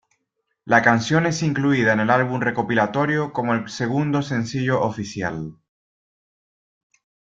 La 0.65 0.81
canción 0.81 1.27
es 1.27 1.43
incluida 1.43 1.93
en 1.93 1.99
el 1.99 2.09
álbum 2.09 2.41
recopilatorio 2.41 3.31
como 3.31 3.53
el 3.53 3.69
segundo 3.69 4.23
sencillo 4.23 4.81
oficial. 4.81 5.59